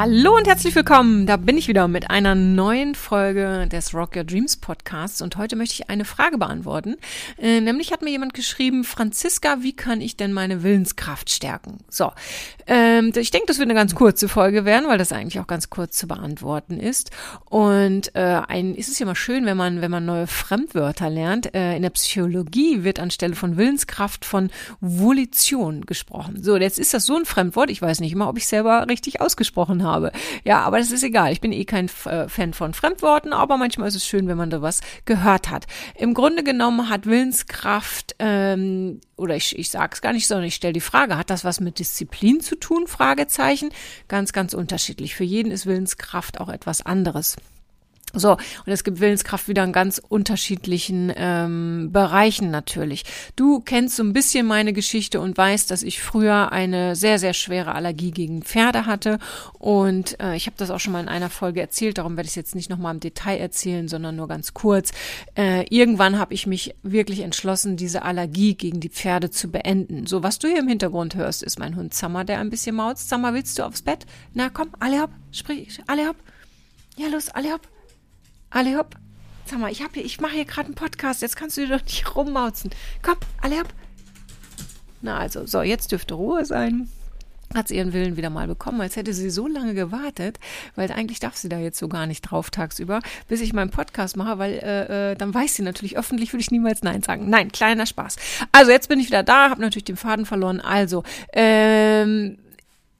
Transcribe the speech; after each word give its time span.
Hallo 0.00 0.36
und 0.36 0.46
herzlich 0.46 0.76
willkommen. 0.76 1.26
Da 1.26 1.36
bin 1.36 1.58
ich 1.58 1.66
wieder 1.66 1.88
mit 1.88 2.08
einer 2.08 2.36
neuen 2.36 2.94
Folge 2.94 3.66
des 3.66 3.92
Rock 3.94 4.14
Your 4.14 4.22
Dreams 4.22 4.56
Podcasts 4.56 5.20
und 5.22 5.36
heute 5.36 5.56
möchte 5.56 5.74
ich 5.74 5.90
eine 5.90 6.04
Frage 6.04 6.38
beantworten. 6.38 6.94
Äh, 7.36 7.60
nämlich 7.60 7.90
hat 7.90 8.02
mir 8.02 8.10
jemand 8.10 8.32
geschrieben, 8.32 8.84
Franziska, 8.84 9.56
wie 9.62 9.74
kann 9.74 10.00
ich 10.00 10.16
denn 10.16 10.32
meine 10.32 10.62
Willenskraft 10.62 11.30
stärken? 11.30 11.78
So, 11.88 12.12
ähm, 12.68 13.12
ich 13.16 13.32
denke, 13.32 13.48
das 13.48 13.58
wird 13.58 13.66
eine 13.66 13.74
ganz 13.74 13.96
kurze 13.96 14.28
Folge 14.28 14.64
werden, 14.64 14.88
weil 14.88 14.98
das 14.98 15.10
eigentlich 15.10 15.40
auch 15.40 15.48
ganz 15.48 15.68
kurz 15.68 15.96
zu 15.96 16.06
beantworten 16.06 16.78
ist. 16.78 17.10
Und 17.46 18.14
äh, 18.14 18.40
ein, 18.46 18.76
ist 18.76 18.90
es 18.90 19.00
ja 19.00 19.06
mal 19.06 19.16
schön, 19.16 19.46
wenn 19.46 19.56
man, 19.56 19.80
wenn 19.80 19.90
man 19.90 20.06
neue 20.06 20.28
Fremdwörter 20.28 21.10
lernt. 21.10 21.52
Äh, 21.56 21.74
in 21.74 21.82
der 21.82 21.90
Psychologie 21.90 22.84
wird 22.84 23.00
anstelle 23.00 23.34
von 23.34 23.56
Willenskraft 23.56 24.24
von 24.24 24.50
Volition 24.80 25.86
gesprochen. 25.86 26.40
So, 26.40 26.56
jetzt 26.56 26.78
ist 26.78 26.94
das 26.94 27.04
so 27.04 27.16
ein 27.16 27.24
Fremdwort. 27.24 27.68
Ich 27.68 27.82
weiß 27.82 27.98
nicht 27.98 28.12
immer, 28.12 28.28
ob 28.28 28.38
ich 28.38 28.46
selber 28.46 28.86
richtig 28.88 29.20
ausgesprochen 29.20 29.82
habe 29.82 29.87
habe. 29.88 30.12
Ja, 30.44 30.60
aber 30.60 30.78
das 30.78 30.92
ist 30.92 31.02
egal. 31.02 31.32
Ich 31.32 31.40
bin 31.40 31.52
eh 31.52 31.64
kein 31.64 31.90
äh, 32.04 32.28
Fan 32.28 32.52
von 32.52 32.74
Fremdworten, 32.74 33.32
aber 33.32 33.56
manchmal 33.56 33.88
ist 33.88 33.96
es 33.96 34.06
schön, 34.06 34.28
wenn 34.28 34.36
man 34.36 34.50
da 34.50 34.62
was 34.62 34.80
gehört 35.04 35.50
hat. 35.50 35.66
Im 35.96 36.14
Grunde 36.14 36.44
genommen 36.44 36.88
hat 36.88 37.06
Willenskraft, 37.06 38.14
ähm, 38.18 39.00
oder 39.16 39.34
ich, 39.36 39.58
ich 39.58 39.70
sage 39.70 39.90
es 39.94 40.00
gar 40.00 40.12
nicht, 40.12 40.28
sondern 40.28 40.46
ich 40.46 40.54
stelle 40.54 40.72
die 40.72 40.80
Frage, 40.80 41.16
hat 41.16 41.30
das 41.30 41.44
was 41.44 41.60
mit 41.60 41.78
Disziplin 41.78 42.40
zu 42.40 42.54
tun? 42.56 42.86
Fragezeichen. 42.86 43.70
Ganz, 44.06 44.32
ganz 44.32 44.54
unterschiedlich. 44.54 45.14
Für 45.14 45.24
jeden 45.24 45.50
ist 45.50 45.66
Willenskraft 45.66 46.40
auch 46.40 46.48
etwas 46.48 46.84
anderes. 46.84 47.36
So, 48.14 48.32
und 48.32 48.72
es 48.72 48.84
gibt 48.84 49.00
Willenskraft 49.00 49.48
wieder 49.48 49.64
in 49.64 49.72
ganz 49.72 50.00
unterschiedlichen 50.08 51.12
ähm, 51.14 51.90
Bereichen 51.92 52.50
natürlich. 52.50 53.04
Du 53.36 53.60
kennst 53.60 53.96
so 53.96 54.02
ein 54.02 54.14
bisschen 54.14 54.46
meine 54.46 54.72
Geschichte 54.72 55.20
und 55.20 55.36
weißt, 55.36 55.70
dass 55.70 55.82
ich 55.82 56.00
früher 56.00 56.50
eine 56.50 56.96
sehr, 56.96 57.18
sehr 57.18 57.34
schwere 57.34 57.74
Allergie 57.74 58.10
gegen 58.10 58.42
Pferde 58.42 58.86
hatte. 58.86 59.18
Und 59.58 60.18
äh, 60.20 60.36
ich 60.36 60.46
habe 60.46 60.56
das 60.56 60.70
auch 60.70 60.80
schon 60.80 60.94
mal 60.94 61.02
in 61.02 61.08
einer 61.08 61.28
Folge 61.28 61.60
erzählt, 61.60 61.98
darum 61.98 62.16
werde 62.16 62.26
ich 62.26 62.32
es 62.32 62.36
jetzt 62.36 62.54
nicht 62.54 62.70
nochmal 62.70 62.94
im 62.94 63.00
Detail 63.00 63.36
erzählen, 63.36 63.88
sondern 63.88 64.16
nur 64.16 64.28
ganz 64.28 64.54
kurz. 64.54 64.92
Äh, 65.36 65.66
irgendwann 65.68 66.18
habe 66.18 66.32
ich 66.32 66.46
mich 66.46 66.74
wirklich 66.82 67.20
entschlossen, 67.20 67.76
diese 67.76 68.02
Allergie 68.02 68.54
gegen 68.54 68.80
die 68.80 68.88
Pferde 68.88 69.30
zu 69.30 69.50
beenden. 69.50 70.06
So, 70.06 70.22
was 70.22 70.38
du 70.38 70.48
hier 70.48 70.60
im 70.60 70.68
Hintergrund 70.68 71.14
hörst, 71.14 71.42
ist 71.42 71.58
mein 71.58 71.76
Hund 71.76 71.92
Zammer, 71.92 72.24
der 72.24 72.38
ein 72.38 72.50
bisschen 72.50 72.76
mauzt. 72.76 73.08
Zammer, 73.08 73.34
willst 73.34 73.58
du 73.58 73.64
aufs 73.64 73.82
Bett? 73.82 74.06
Na 74.32 74.48
komm, 74.48 74.70
alle 74.80 75.02
hopp, 75.02 75.10
sprich, 75.30 75.80
alle 75.86 76.08
hopp. 76.08 76.16
Ja, 76.96 77.08
los, 77.08 77.28
alle 77.28 77.52
hopp. 77.52 77.68
Alle 78.50 78.76
hopp. 78.78 78.96
Sag 79.44 79.60
mal, 79.60 79.72
ich 79.72 79.82
hab 79.82 79.94
hier, 79.94 80.04
ich 80.04 80.20
mache 80.20 80.34
hier 80.34 80.44
gerade 80.44 80.66
einen 80.66 80.74
Podcast, 80.74 81.22
jetzt 81.22 81.36
kannst 81.36 81.56
du 81.56 81.66
dir 81.66 81.78
doch 81.78 81.84
nicht 81.84 82.14
rummauzen. 82.16 82.70
Komm, 83.02 83.16
alle 83.40 83.58
hopp. 83.60 83.68
Na 85.00 85.18
also, 85.18 85.46
so, 85.46 85.62
jetzt 85.62 85.92
dürfte 85.92 86.14
Ruhe 86.14 86.44
sein. 86.44 86.88
Hat 87.54 87.68
sie 87.68 87.76
ihren 87.76 87.94
Willen 87.94 88.18
wieder 88.18 88.28
mal 88.28 88.46
bekommen, 88.46 88.82
als 88.82 88.96
hätte 88.96 89.14
sie 89.14 89.30
so 89.30 89.46
lange 89.46 89.72
gewartet, 89.72 90.38
weil 90.74 90.92
eigentlich 90.92 91.18
darf 91.18 91.34
sie 91.34 91.48
da 91.48 91.58
jetzt 91.58 91.78
so 91.78 91.88
gar 91.88 92.06
nicht 92.06 92.20
drauf 92.20 92.50
tagsüber, 92.50 93.00
bis 93.26 93.40
ich 93.40 93.54
meinen 93.54 93.70
Podcast 93.70 94.18
mache, 94.18 94.38
weil 94.38 94.52
äh, 94.58 95.12
äh, 95.12 95.14
dann 95.14 95.32
weiß 95.32 95.54
sie 95.54 95.62
natürlich, 95.62 95.96
öffentlich 95.96 96.34
würde 96.34 96.42
ich 96.42 96.50
niemals 96.50 96.82
Nein 96.82 97.00
sagen. 97.00 97.30
Nein, 97.30 97.50
kleiner 97.50 97.86
Spaß. 97.86 98.16
Also 98.52 98.70
jetzt 98.70 98.90
bin 98.90 99.00
ich 99.00 99.06
wieder 99.06 99.22
da, 99.22 99.48
habe 99.48 99.62
natürlich 99.62 99.84
den 99.84 99.96
Faden 99.96 100.26
verloren. 100.26 100.60
Also, 100.60 101.04
ähm, 101.32 102.36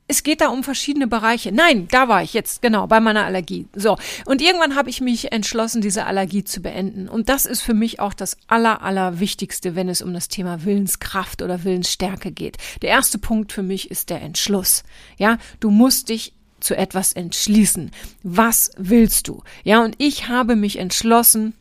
es 0.09 0.23
geht 0.23 0.41
da 0.41 0.49
um 0.49 0.65
verschiedene 0.65 1.07
Bereiche. 1.07 1.53
Nein, 1.53 1.87
da 1.91 2.09
war 2.09 2.23
ich 2.23 2.33
jetzt, 2.33 2.63
genau, 2.63 2.87
bei 2.87 2.99
meiner 2.99 3.27
Allergie. 3.27 3.67
So. 3.77 3.99
Und 4.25 4.41
irgendwann 4.41 4.75
habe 4.75 4.89
ich 4.89 5.03
mich 5.03 5.33
entschlossen, 5.33 5.83
diese 5.83 6.07
Allergie 6.07 6.45
zu 6.45 6.63
beenden. 6.63 7.09
Und 7.09 7.29
das 7.29 7.45
ist 7.45 7.61
für 7.61 7.75
mich 7.75 8.01
auch 8.01 8.15
das 8.15 8.39
aller, 8.47 8.83
aller 8.83 9.21
Wichtigste, 9.21 9.77
wenn 9.77 9.89
es 9.91 10.01
um 10.01 10.15
das 10.15 10.29
Thema 10.29 10.65
Willenskraft 10.65 11.43
oder 11.43 11.63
Willensstärke 11.63 12.33
geht. 12.33 12.57
Der 12.81 12.89
erste 12.89 13.19
Punkt 13.19 13.53
für 13.53 13.63
mich 13.63 13.91
ist 13.91 14.09
der 14.09 14.23
Entschluss. 14.23 14.83
Ja, 15.19 15.37
du 15.61 15.71
musst 15.71 16.09
dich 16.09 16.33
zu 16.59 16.75
etwas 16.77 17.13
entschließen. 17.13 17.91
Was 18.23 18.71
willst 18.79 19.29
du? 19.29 19.43
Ja, 19.63 19.85
und 19.85 19.95
ich 19.99 20.29
habe 20.29 20.57
mich 20.57 20.79
entschlossen, 20.79 21.55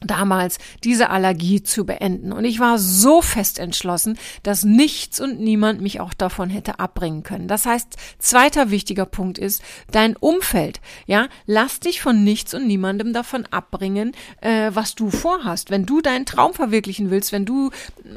damals 0.00 0.58
diese 0.82 1.10
Allergie 1.10 1.62
zu 1.62 1.84
beenden. 1.84 2.32
Und 2.32 2.44
ich 2.44 2.58
war 2.58 2.78
so 2.78 3.22
fest 3.22 3.58
entschlossen, 3.58 4.18
dass 4.42 4.64
nichts 4.64 5.20
und 5.20 5.40
niemand 5.40 5.80
mich 5.80 6.00
auch 6.00 6.14
davon 6.14 6.50
hätte 6.50 6.78
abbringen 6.78 7.22
können. 7.22 7.48
Das 7.48 7.66
heißt, 7.66 7.96
zweiter 8.18 8.70
wichtiger 8.70 9.06
Punkt 9.06 9.38
ist 9.38 9.62
dein 9.90 10.16
Umfeld. 10.16 10.80
Ja, 11.06 11.28
lass 11.46 11.80
dich 11.80 12.00
von 12.00 12.24
nichts 12.24 12.54
und 12.54 12.66
niemandem 12.66 13.12
davon 13.12 13.46
abbringen, 13.50 14.12
äh, 14.40 14.70
was 14.72 14.94
du 14.94 15.10
vorhast. 15.10 15.70
Wenn 15.70 15.86
du 15.86 16.00
deinen 16.00 16.26
Traum 16.26 16.54
verwirklichen 16.54 17.10
willst, 17.10 17.32
wenn 17.32 17.44
du 17.44 17.70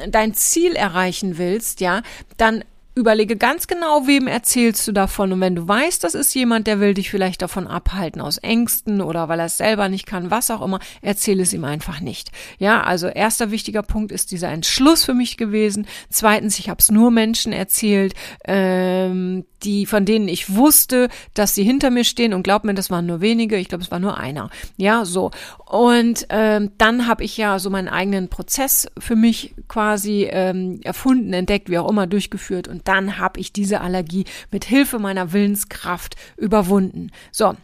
dein 0.09 0.33
Ziel 0.33 0.73
erreichen 0.73 1.37
willst, 1.37 1.81
ja, 1.81 2.01
dann 2.37 2.63
Überlege 2.95 3.37
ganz 3.37 3.65
genau, 3.65 4.05
wem 4.05 4.27
erzählst 4.27 4.87
du 4.87 4.91
davon. 4.91 5.33
Und 5.33 5.41
wenn 5.41 5.55
du 5.55 5.67
weißt, 5.67 6.03
das 6.03 6.13
ist 6.13 6.35
jemand, 6.35 6.67
der 6.67 6.79
will 6.79 6.93
dich 6.93 7.09
vielleicht 7.09 7.41
davon 7.41 7.67
abhalten, 7.67 8.21
aus 8.21 8.37
Ängsten 8.37 9.01
oder 9.01 9.29
weil 9.29 9.39
er 9.39 9.47
es 9.47 9.57
selber 9.57 9.89
nicht 9.89 10.05
kann, 10.05 10.29
was 10.29 10.51
auch 10.51 10.61
immer, 10.61 10.79
erzähle 11.01 11.41
es 11.41 11.53
ihm 11.53 11.63
einfach 11.63 12.01
nicht. 12.01 12.31
Ja, 12.59 12.83
also 12.83 13.07
erster 13.07 13.49
wichtiger 13.49 13.81
Punkt 13.81 14.11
ist 14.11 14.31
dieser 14.31 14.49
Entschluss 14.49 15.05
für 15.05 15.15
mich 15.15 15.37
gewesen. 15.37 15.87
Zweitens, 16.09 16.59
ich 16.59 16.69
habe 16.69 16.79
es 16.79 16.91
nur 16.91 17.09
Menschen 17.09 17.51
erzählt, 17.51 18.13
ähm, 18.45 19.45
die, 19.63 19.85
von 19.85 20.05
denen 20.05 20.27
ich 20.27 20.55
wusste, 20.55 21.09
dass 21.33 21.55
sie 21.55 21.63
hinter 21.63 21.89
mir 21.89 22.03
stehen. 22.03 22.33
Und 22.33 22.43
glaub 22.43 22.63
mir, 22.63 22.73
das 22.73 22.91
waren 22.91 23.05
nur 23.05 23.21
wenige. 23.21 23.57
Ich 23.57 23.69
glaube, 23.69 23.83
es 23.83 23.91
war 23.91 23.99
nur 23.99 24.17
einer. 24.17 24.49
Ja, 24.77 25.05
so. 25.05 25.31
Und 25.65 26.27
ähm, 26.29 26.71
dann 26.77 27.07
habe 27.07 27.23
ich 27.23 27.37
ja 27.37 27.59
so 27.59 27.69
meinen 27.69 27.87
eigenen 27.87 28.29
Prozess 28.29 28.87
für 28.99 29.15
mich 29.15 29.55
quasi 29.67 30.27
ähm, 30.29 30.79
erfunden, 30.83 31.33
entdeckt, 31.33 31.69
wie 31.69 31.77
auch 31.77 31.89
immer, 31.89 32.07
durchgeführt. 32.07 32.67
Und 32.67 32.82
dann 32.83 33.17
habe 33.17 33.39
ich 33.39 33.53
diese 33.53 33.81
Allergie 33.81 34.25
mit 34.51 34.65
Hilfe 34.65 34.99
meiner 34.99 35.33
Willenskraft 35.33 36.15
überwunden. 36.37 37.11
So. 37.31 37.55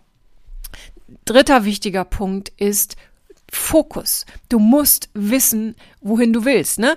Dritter 1.25 1.65
wichtiger 1.65 2.05
Punkt 2.05 2.49
ist 2.57 2.95
Fokus. 3.51 4.25
Du 4.47 4.59
musst 4.59 5.09
wissen, 5.13 5.75
wohin 6.01 6.33
du 6.33 6.45
willst. 6.45 6.79
Ne? 6.79 6.95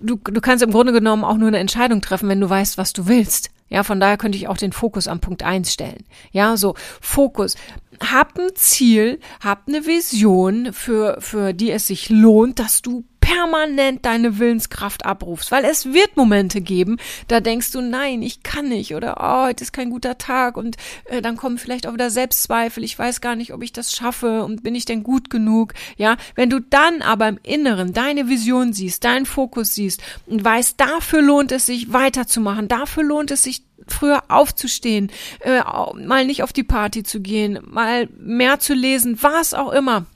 Du, 0.00 0.16
du 0.16 0.40
kannst 0.40 0.64
im 0.64 0.72
Grunde 0.72 0.92
genommen 0.92 1.24
auch 1.24 1.36
nur 1.36 1.48
eine 1.48 1.58
Entscheidung 1.58 2.00
treffen, 2.00 2.28
wenn 2.28 2.40
du 2.40 2.50
weißt, 2.50 2.78
was 2.78 2.92
du 2.92 3.06
willst. 3.06 3.50
Ja, 3.68 3.82
von 3.82 3.98
daher 3.98 4.16
könnte 4.16 4.38
ich 4.38 4.46
auch 4.46 4.56
den 4.56 4.72
Fokus 4.72 5.08
am 5.08 5.20
Punkt 5.20 5.42
eins 5.42 5.72
stellen. 5.72 6.04
Ja, 6.30 6.56
so 6.56 6.74
Fokus. 7.00 7.56
Hab 8.00 8.38
ein 8.38 8.54
Ziel, 8.54 9.18
hab 9.40 9.66
eine 9.66 9.86
Vision, 9.86 10.72
für, 10.72 11.16
für 11.20 11.52
die 11.52 11.70
es 11.70 11.86
sich 11.88 12.08
lohnt, 12.08 12.58
dass 12.58 12.82
du 12.82 13.04
permanent 13.26 14.06
deine 14.06 14.38
Willenskraft 14.38 15.04
abrufst, 15.04 15.50
weil 15.50 15.64
es 15.64 15.92
wird 15.92 16.16
Momente 16.16 16.60
geben, 16.60 16.96
da 17.26 17.40
denkst 17.40 17.72
du, 17.72 17.80
nein, 17.80 18.22
ich 18.22 18.44
kann 18.44 18.68
nicht 18.68 18.94
oder 18.94 19.16
oh, 19.18 19.46
heute 19.46 19.64
ist 19.64 19.72
kein 19.72 19.90
guter 19.90 20.16
Tag 20.16 20.56
und 20.56 20.76
äh, 21.06 21.20
dann 21.20 21.36
kommen 21.36 21.58
vielleicht 21.58 21.88
auch 21.88 21.92
wieder 21.92 22.10
Selbstzweifel, 22.10 22.84
ich 22.84 22.96
weiß 22.96 23.20
gar 23.20 23.34
nicht, 23.34 23.52
ob 23.52 23.64
ich 23.64 23.72
das 23.72 23.92
schaffe 23.92 24.44
und 24.44 24.62
bin 24.62 24.76
ich 24.76 24.84
denn 24.84 25.02
gut 25.02 25.28
genug, 25.28 25.74
ja, 25.96 26.16
wenn 26.36 26.50
du 26.50 26.60
dann 26.60 27.02
aber 27.02 27.26
im 27.26 27.40
Inneren 27.42 27.92
deine 27.92 28.28
Vision 28.28 28.72
siehst, 28.72 29.02
deinen 29.02 29.26
Fokus 29.26 29.74
siehst 29.74 30.02
und 30.26 30.44
weißt, 30.44 30.80
dafür 30.80 31.20
lohnt 31.20 31.50
es 31.50 31.66
sich 31.66 31.92
weiterzumachen, 31.92 32.68
dafür 32.68 33.02
lohnt 33.02 33.32
es 33.32 33.42
sich 33.42 33.64
früher 33.88 34.22
aufzustehen, 34.28 35.10
äh, 35.40 35.62
mal 35.96 36.24
nicht 36.24 36.44
auf 36.44 36.52
die 36.52 36.62
Party 36.62 37.02
zu 37.02 37.20
gehen, 37.20 37.58
mal 37.66 38.08
mehr 38.16 38.60
zu 38.60 38.72
lesen, 38.72 39.18
was 39.20 39.52
auch 39.52 39.72
immer, 39.72 40.06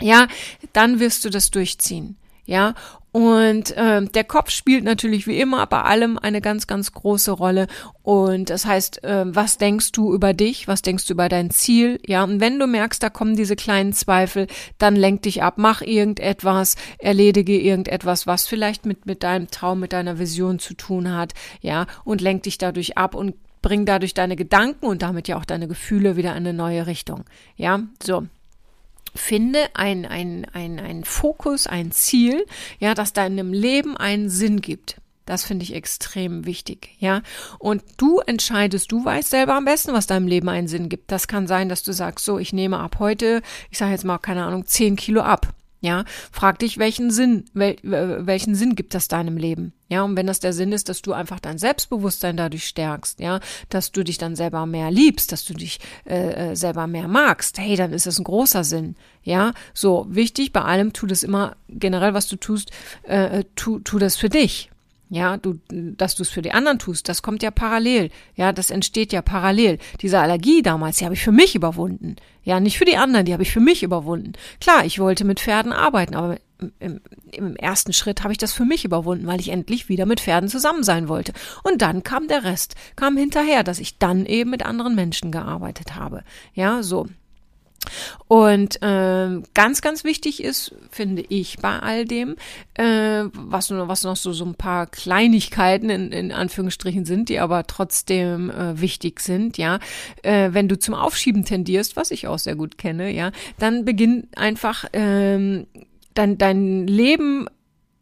ja, 0.00 0.26
dann 0.72 0.98
wirst 0.98 1.24
du 1.24 1.30
das 1.30 1.52
durchziehen. 1.52 2.16
Ja, 2.44 2.74
und 3.12 3.76
äh, 3.76 4.02
der 4.06 4.24
Kopf 4.24 4.50
spielt 4.50 4.84
natürlich 4.84 5.26
wie 5.26 5.38
immer 5.38 5.66
bei 5.66 5.82
allem 5.82 6.18
eine 6.18 6.40
ganz, 6.40 6.66
ganz 6.66 6.92
große 6.92 7.30
Rolle. 7.30 7.66
Und 8.02 8.48
das 8.48 8.64
heißt, 8.64 9.04
äh, 9.04 9.24
was 9.26 9.58
denkst 9.58 9.92
du 9.92 10.14
über 10.14 10.32
dich? 10.32 10.66
Was 10.66 10.80
denkst 10.80 11.06
du 11.06 11.12
über 11.12 11.28
dein 11.28 11.50
Ziel? 11.50 12.00
Ja, 12.06 12.24
und 12.24 12.40
wenn 12.40 12.58
du 12.58 12.66
merkst, 12.66 13.02
da 13.02 13.10
kommen 13.10 13.36
diese 13.36 13.54
kleinen 13.54 13.92
Zweifel, 13.92 14.46
dann 14.78 14.96
lenk 14.96 15.22
dich 15.22 15.42
ab, 15.42 15.54
mach 15.58 15.82
irgendetwas, 15.82 16.76
erledige 16.98 17.60
irgendetwas, 17.60 18.26
was 18.26 18.46
vielleicht 18.46 18.86
mit, 18.86 19.04
mit 19.04 19.22
deinem 19.22 19.50
Traum, 19.50 19.80
mit 19.80 19.92
deiner 19.92 20.18
Vision 20.18 20.58
zu 20.58 20.72
tun 20.72 21.14
hat. 21.14 21.34
Ja, 21.60 21.86
und 22.04 22.22
lenk 22.22 22.44
dich 22.44 22.56
dadurch 22.56 22.96
ab 22.96 23.14
und 23.14 23.34
bring 23.60 23.84
dadurch 23.84 24.14
deine 24.14 24.36
Gedanken 24.36 24.86
und 24.86 25.02
damit 25.02 25.28
ja 25.28 25.36
auch 25.36 25.44
deine 25.44 25.68
Gefühle 25.68 26.16
wieder 26.16 26.30
in 26.30 26.38
eine 26.38 26.54
neue 26.54 26.86
Richtung. 26.86 27.24
Ja, 27.56 27.80
so 28.02 28.24
finde 29.14 29.68
ein, 29.74 30.06
ein, 30.06 30.46
ein, 30.52 30.80
ein 30.80 31.04
Fokus, 31.04 31.66
ein 31.66 31.92
Ziel, 31.92 32.44
ja, 32.78 32.94
das 32.94 33.12
deinem 33.12 33.52
Leben 33.52 33.96
einen 33.96 34.28
Sinn 34.28 34.60
gibt. 34.60 34.96
Das 35.24 35.44
finde 35.44 35.62
ich 35.62 35.74
extrem 35.74 36.46
wichtig, 36.46 36.96
ja. 36.98 37.22
Und 37.58 37.82
du 37.96 38.18
entscheidest, 38.20 38.90
du 38.90 39.04
weißt 39.04 39.30
selber 39.30 39.54
am 39.54 39.64
besten, 39.64 39.92
was 39.92 40.08
deinem 40.08 40.26
Leben 40.26 40.48
einen 40.48 40.66
Sinn 40.66 40.88
gibt. 40.88 41.12
Das 41.12 41.28
kann 41.28 41.46
sein, 41.46 41.68
dass 41.68 41.84
du 41.84 41.92
sagst, 41.92 42.24
so, 42.24 42.38
ich 42.38 42.52
nehme 42.52 42.78
ab 42.78 42.96
heute, 42.98 43.40
ich 43.70 43.78
sage 43.78 43.92
jetzt 43.92 44.04
mal, 44.04 44.18
keine 44.18 44.44
Ahnung, 44.44 44.66
zehn 44.66 44.96
Kilo 44.96 45.22
ab. 45.22 45.54
Ja, 45.82 46.04
frag 46.30 46.60
dich, 46.60 46.78
welchen 46.78 47.10
Sinn, 47.10 47.44
wel, 47.54 47.76
welchen 47.82 48.54
Sinn 48.54 48.76
gibt 48.76 48.94
das 48.94 49.08
deinem 49.08 49.36
Leben? 49.36 49.72
Ja, 49.88 50.04
und 50.04 50.16
wenn 50.16 50.28
das 50.28 50.38
der 50.38 50.52
Sinn 50.52 50.70
ist, 50.70 50.88
dass 50.88 51.02
du 51.02 51.12
einfach 51.12 51.40
dein 51.40 51.58
Selbstbewusstsein 51.58 52.36
dadurch 52.36 52.68
stärkst, 52.68 53.18
ja, 53.18 53.40
dass 53.68 53.90
du 53.90 54.04
dich 54.04 54.16
dann 54.16 54.36
selber 54.36 54.64
mehr 54.64 54.92
liebst, 54.92 55.32
dass 55.32 55.44
du 55.44 55.54
dich 55.54 55.80
äh, 56.06 56.52
äh 56.52 56.54
selber 56.54 56.86
mehr 56.86 57.08
magst, 57.08 57.58
hey, 57.58 57.74
dann 57.74 57.92
ist 57.92 58.06
das 58.06 58.20
ein 58.20 58.24
großer 58.24 58.62
Sinn. 58.62 58.94
Ja, 59.24 59.54
so 59.74 60.06
wichtig 60.08 60.52
bei 60.52 60.62
allem, 60.62 60.92
tu 60.92 61.06
das 61.06 61.24
immer 61.24 61.56
generell, 61.68 62.14
was 62.14 62.28
du 62.28 62.36
tust, 62.36 62.70
äh, 63.02 63.40
äh 63.40 63.44
tu, 63.56 63.80
tu 63.80 63.98
das 63.98 64.14
für 64.14 64.28
dich. 64.28 64.70
Ja, 65.14 65.36
du, 65.36 65.60
dass 65.68 66.14
du 66.14 66.22
es 66.22 66.30
für 66.30 66.40
die 66.40 66.52
anderen 66.52 66.78
tust, 66.78 67.06
das 67.06 67.20
kommt 67.20 67.42
ja 67.42 67.50
parallel. 67.50 68.08
Ja, 68.34 68.50
das 68.50 68.70
entsteht 68.70 69.12
ja 69.12 69.20
parallel. 69.20 69.76
Diese 70.00 70.18
Allergie 70.18 70.62
damals, 70.62 70.96
die 70.96 71.04
habe 71.04 71.12
ich 71.14 71.22
für 71.22 71.32
mich 71.32 71.54
überwunden. 71.54 72.16
Ja, 72.44 72.60
nicht 72.60 72.78
für 72.78 72.86
die 72.86 72.96
anderen, 72.96 73.26
die 73.26 73.34
habe 73.34 73.42
ich 73.42 73.52
für 73.52 73.60
mich 73.60 73.82
überwunden. 73.82 74.32
Klar, 74.58 74.86
ich 74.86 74.98
wollte 74.98 75.26
mit 75.26 75.38
Pferden 75.38 75.74
arbeiten, 75.74 76.14
aber 76.14 76.38
im, 76.78 77.02
im 77.30 77.56
ersten 77.56 77.92
Schritt 77.92 78.22
habe 78.22 78.32
ich 78.32 78.38
das 78.38 78.54
für 78.54 78.64
mich 78.64 78.86
überwunden, 78.86 79.26
weil 79.26 79.38
ich 79.38 79.50
endlich 79.50 79.90
wieder 79.90 80.06
mit 80.06 80.18
Pferden 80.18 80.48
zusammen 80.48 80.82
sein 80.82 81.08
wollte. 81.08 81.34
Und 81.62 81.82
dann 81.82 82.02
kam 82.02 82.26
der 82.26 82.44
Rest, 82.44 82.74
kam 82.96 83.18
hinterher, 83.18 83.64
dass 83.64 83.80
ich 83.80 83.98
dann 83.98 84.24
eben 84.24 84.48
mit 84.48 84.64
anderen 84.64 84.94
Menschen 84.94 85.30
gearbeitet 85.30 85.94
habe. 85.94 86.24
Ja, 86.54 86.82
so. 86.82 87.06
Und 88.28 88.80
äh, 88.82 89.42
ganz, 89.54 89.82
ganz 89.82 90.04
wichtig 90.04 90.42
ist, 90.42 90.74
finde 90.90 91.22
ich, 91.28 91.58
bei 91.58 91.78
all 91.78 92.04
dem, 92.04 92.36
äh, 92.74 93.24
was, 93.32 93.70
was 93.70 94.04
noch 94.04 94.16
so, 94.16 94.32
so 94.32 94.44
ein 94.44 94.54
paar 94.54 94.86
Kleinigkeiten 94.86 95.90
in, 95.90 96.12
in 96.12 96.32
Anführungsstrichen 96.32 97.04
sind, 97.04 97.28
die 97.28 97.38
aber 97.38 97.66
trotzdem 97.66 98.50
äh, 98.50 98.80
wichtig 98.80 99.20
sind, 99.20 99.58
ja, 99.58 99.78
äh, 100.22 100.50
wenn 100.52 100.68
du 100.68 100.78
zum 100.78 100.94
Aufschieben 100.94 101.44
tendierst, 101.44 101.96
was 101.96 102.10
ich 102.10 102.26
auch 102.26 102.38
sehr 102.38 102.56
gut 102.56 102.78
kenne, 102.78 103.12
ja, 103.12 103.32
dann 103.58 103.84
beginn 103.84 104.28
einfach 104.36 104.84
ähm, 104.92 105.66
dein, 106.14 106.38
dein 106.38 106.86
Leben 106.86 107.48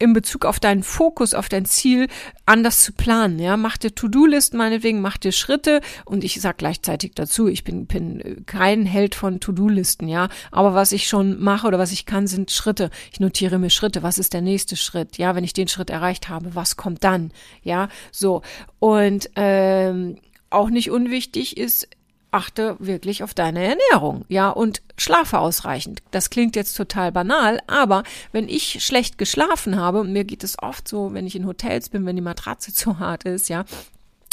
in 0.01 0.13
Bezug 0.13 0.45
auf 0.45 0.59
deinen 0.59 0.83
Fokus, 0.83 1.33
auf 1.33 1.47
dein 1.47 1.65
Ziel 1.65 2.07
anders 2.45 2.83
zu 2.83 2.93
planen. 2.93 3.39
Ja, 3.39 3.55
mach 3.55 3.77
dir 3.77 3.93
To-Do-Listen 3.93 4.57
meinetwegen, 4.57 5.01
mach 5.01 5.17
dir 5.17 5.31
Schritte 5.31 5.81
und 6.05 6.23
ich 6.23 6.41
sag 6.41 6.57
gleichzeitig 6.57 7.13
dazu, 7.15 7.47
ich 7.47 7.63
bin, 7.63 7.85
bin 7.85 8.43
kein 8.45 8.85
Held 8.85 9.15
von 9.15 9.39
To-Do-Listen, 9.39 10.07
ja, 10.07 10.29
aber 10.51 10.73
was 10.73 10.91
ich 10.91 11.07
schon 11.07 11.39
mache 11.39 11.67
oder 11.67 11.79
was 11.79 11.91
ich 11.91 12.05
kann, 12.05 12.27
sind 12.27 12.51
Schritte. 12.51 12.89
Ich 13.11 13.19
notiere 13.19 13.59
mir 13.59 13.69
Schritte. 13.69 14.03
Was 14.03 14.17
ist 14.17 14.33
der 14.33 14.41
nächste 14.41 14.75
Schritt? 14.75 15.17
Ja, 15.17 15.35
wenn 15.35 15.43
ich 15.43 15.53
den 15.53 15.67
Schritt 15.67 15.89
erreicht 15.89 16.29
habe, 16.29 16.55
was 16.55 16.77
kommt 16.77 17.03
dann? 17.03 17.31
Ja, 17.61 17.87
so 18.11 18.41
und 18.79 19.29
ähm, 19.35 20.17
auch 20.49 20.69
nicht 20.69 20.91
unwichtig 20.91 21.57
ist 21.57 21.87
achte 22.31 22.77
wirklich 22.79 23.23
auf 23.23 23.33
deine 23.33 23.63
Ernährung, 23.63 24.25
ja, 24.29 24.49
und 24.49 24.81
schlafe 24.97 25.39
ausreichend. 25.39 26.01
Das 26.11 26.29
klingt 26.29 26.55
jetzt 26.55 26.75
total 26.75 27.11
banal, 27.11 27.59
aber 27.67 28.03
wenn 28.31 28.47
ich 28.47 28.83
schlecht 28.83 29.17
geschlafen 29.17 29.77
habe, 29.77 30.03
mir 30.03 30.23
geht 30.23 30.43
es 30.43 30.57
oft 30.61 30.87
so, 30.87 31.13
wenn 31.13 31.27
ich 31.27 31.35
in 31.35 31.45
Hotels 31.45 31.89
bin, 31.89 32.05
wenn 32.05 32.15
die 32.15 32.21
Matratze 32.21 32.73
zu 32.73 32.99
hart 32.99 33.25
ist, 33.25 33.49
ja, 33.49 33.65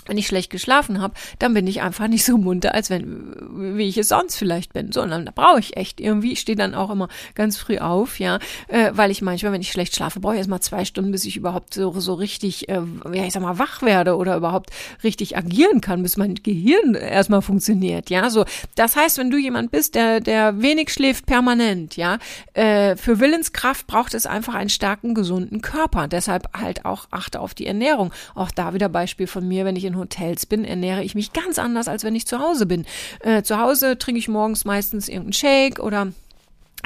wenn 0.08 0.18
ich 0.18 0.26
schlecht 0.26 0.50
geschlafen 0.50 1.00
habe, 1.00 1.14
dann 1.38 1.54
bin 1.54 1.66
ich 1.66 1.82
einfach 1.82 2.08
nicht 2.08 2.24
so 2.24 2.36
munter, 2.36 2.74
als 2.74 2.90
wenn, 2.90 3.76
wie 3.76 3.88
ich 3.88 3.98
es 3.98 4.08
sonst 4.08 4.36
vielleicht 4.36 4.72
bin. 4.72 4.92
Sondern 4.92 5.26
da 5.26 5.32
brauche 5.34 5.60
ich 5.60 5.76
echt 5.76 6.00
irgendwie, 6.00 6.32
ich 6.32 6.40
stehe 6.40 6.56
dann 6.56 6.74
auch 6.74 6.90
immer 6.90 7.08
ganz 7.34 7.56
früh 7.56 7.78
auf, 7.78 8.18
ja, 8.18 8.38
äh, 8.68 8.90
weil 8.94 9.10
ich 9.10 9.22
manchmal, 9.22 9.52
wenn 9.52 9.60
ich 9.60 9.70
schlecht 9.70 9.94
schlafe, 9.94 10.20
brauche 10.20 10.34
ich 10.34 10.38
erstmal 10.38 10.60
zwei 10.60 10.84
Stunden, 10.84 11.12
bis 11.12 11.24
ich 11.24 11.36
überhaupt 11.36 11.74
so, 11.74 11.98
so 12.00 12.14
richtig, 12.14 12.68
äh, 12.68 12.80
ja, 13.12 13.24
ich 13.24 13.32
sag 13.32 13.42
mal, 13.42 13.58
wach 13.58 13.82
werde 13.82 14.16
oder 14.16 14.36
überhaupt 14.36 14.70
richtig 15.04 15.36
agieren 15.36 15.80
kann, 15.80 16.02
bis 16.02 16.16
mein 16.16 16.34
Gehirn 16.36 16.94
erstmal 16.94 17.42
funktioniert, 17.42 18.10
ja. 18.10 18.30
So, 18.30 18.44
das 18.74 18.96
heißt, 18.96 19.18
wenn 19.18 19.30
du 19.30 19.36
jemand 19.36 19.70
bist, 19.70 19.94
der, 19.94 20.20
der 20.20 20.60
wenig 20.60 20.90
schläft 20.90 21.26
permanent, 21.26 21.96
ja, 21.96 22.18
äh, 22.54 22.96
für 22.96 23.20
Willenskraft 23.20 23.86
braucht 23.86 24.14
es 24.14 24.26
einfach 24.26 24.54
einen 24.54 24.70
starken, 24.70 25.14
gesunden 25.14 25.60
Körper. 25.60 26.08
Deshalb 26.08 26.48
halt 26.56 26.84
auch 26.84 27.06
achte 27.10 27.40
auf 27.40 27.54
die 27.54 27.66
Ernährung. 27.66 28.12
Auch 28.34 28.50
da 28.50 28.74
wieder 28.74 28.88
Beispiel 28.88 29.26
von 29.26 29.46
mir, 29.46 29.64
wenn 29.64 29.76
ich 29.76 29.84
in 29.84 29.96
Hotels 29.98 30.46
bin, 30.46 30.64
ernähre 30.64 31.02
ich 31.02 31.14
mich 31.14 31.32
ganz 31.32 31.58
anders, 31.58 31.88
als 31.88 32.04
wenn 32.04 32.14
ich 32.14 32.26
zu 32.26 32.38
Hause 32.38 32.66
bin. 32.66 32.84
Äh, 33.20 33.42
zu 33.42 33.58
Hause 33.58 33.98
trinke 33.98 34.18
ich 34.18 34.28
morgens 34.28 34.64
meistens 34.64 35.08
irgendeinen 35.08 35.32
Shake 35.32 35.80
oder 35.80 36.08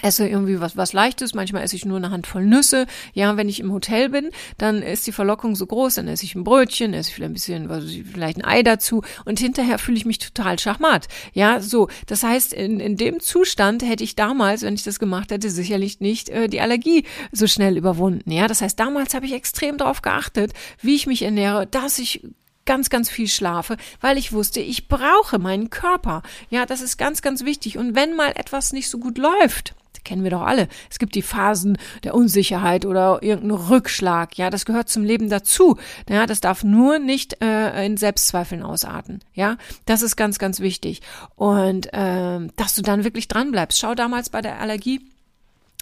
esse 0.00 0.26
irgendwie 0.26 0.60
was, 0.60 0.76
was 0.76 0.92
Leichtes, 0.92 1.34
manchmal 1.34 1.62
esse 1.62 1.76
ich 1.76 1.84
nur 1.84 1.98
eine 1.98 2.10
Handvoll 2.10 2.44
Nüsse. 2.44 2.86
Ja, 3.12 3.36
wenn 3.36 3.48
ich 3.48 3.60
im 3.60 3.72
Hotel 3.72 4.08
bin, 4.08 4.30
dann 4.56 4.82
ist 4.82 5.06
die 5.06 5.12
Verlockung 5.12 5.54
so 5.54 5.66
groß, 5.66 5.96
dann 5.96 6.08
esse 6.08 6.24
ich 6.24 6.34
ein 6.34 6.44
Brötchen, 6.44 6.94
esse 6.94 7.10
ich 7.10 7.14
vielleicht 7.14 7.30
ein 7.30 7.34
bisschen, 7.34 7.68
was, 7.68 7.84
vielleicht 8.10 8.38
ein 8.38 8.44
Ei 8.44 8.62
dazu 8.62 9.02
und 9.24 9.38
hinterher 9.38 9.78
fühle 9.78 9.98
ich 9.98 10.06
mich 10.06 10.18
total 10.18 10.58
schachmatt. 10.58 11.08
Ja, 11.34 11.60
so. 11.60 11.88
Das 12.06 12.22
heißt, 12.22 12.52
in, 12.54 12.80
in 12.80 12.96
dem 12.96 13.20
Zustand 13.20 13.82
hätte 13.82 14.04
ich 14.04 14.16
damals, 14.16 14.62
wenn 14.62 14.74
ich 14.74 14.82
das 14.82 14.98
gemacht 14.98 15.30
hätte, 15.30 15.50
sicherlich 15.50 16.00
nicht 16.00 16.30
äh, 16.30 16.48
die 16.48 16.60
Allergie 16.60 17.04
so 17.30 17.46
schnell 17.46 17.76
überwunden. 17.76 18.30
Ja, 18.30 18.48
das 18.48 18.62
heißt, 18.62 18.80
damals 18.80 19.14
habe 19.14 19.26
ich 19.26 19.32
extrem 19.32 19.76
darauf 19.76 20.00
geachtet, 20.00 20.52
wie 20.80 20.94
ich 20.94 21.06
mich 21.06 21.22
ernähre, 21.22 21.66
dass 21.66 21.98
ich 21.98 22.22
ganz, 22.64 22.90
ganz 22.90 23.10
viel 23.10 23.28
schlafe, 23.28 23.76
weil 24.00 24.18
ich 24.18 24.32
wusste, 24.32 24.60
ich 24.60 24.88
brauche 24.88 25.38
meinen 25.38 25.70
Körper. 25.70 26.22
Ja, 26.50 26.66
das 26.66 26.80
ist 26.80 26.96
ganz, 26.96 27.22
ganz 27.22 27.44
wichtig. 27.44 27.78
Und 27.78 27.94
wenn 27.94 28.14
mal 28.14 28.32
etwas 28.36 28.72
nicht 28.72 28.88
so 28.88 28.98
gut 28.98 29.18
läuft, 29.18 29.74
kennen 30.04 30.24
wir 30.24 30.30
doch 30.30 30.42
alle. 30.42 30.68
Es 30.90 30.98
gibt 30.98 31.14
die 31.14 31.22
Phasen 31.22 31.78
der 32.04 32.14
Unsicherheit 32.14 32.86
oder 32.86 33.22
irgendeinen 33.22 33.68
Rückschlag. 33.68 34.36
Ja, 34.36 34.50
das 34.50 34.64
gehört 34.64 34.88
zum 34.88 35.04
Leben 35.04 35.28
dazu. 35.28 35.78
Ja, 36.08 36.26
das 36.26 36.40
darf 36.40 36.64
nur 36.64 36.98
nicht 36.98 37.40
äh, 37.42 37.84
in 37.84 37.96
Selbstzweifeln 37.96 38.62
ausarten. 38.62 39.20
Ja, 39.32 39.56
das 39.86 40.02
ist 40.02 40.16
ganz, 40.16 40.38
ganz 40.38 40.60
wichtig. 40.60 41.02
Und 41.36 41.88
ähm, 41.92 42.50
dass 42.56 42.74
du 42.74 42.82
dann 42.82 43.04
wirklich 43.04 43.28
dran 43.28 43.52
bleibst. 43.52 43.78
Schau 43.78 43.94
damals 43.94 44.30
bei 44.30 44.40
der 44.40 44.60
Allergie 44.60 45.00